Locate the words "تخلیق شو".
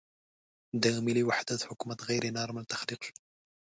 2.73-3.13